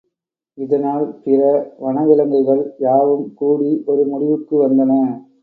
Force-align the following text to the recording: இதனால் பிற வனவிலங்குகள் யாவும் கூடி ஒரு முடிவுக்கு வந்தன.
இதனால் 0.57 1.05
பிற 1.23 1.41
வனவிலங்குகள் 1.79 2.63
யாவும் 2.79 3.27
கூடி 3.35 3.71
ஒரு 3.85 4.05
முடிவுக்கு 4.05 4.55
வந்தன. 4.57 4.91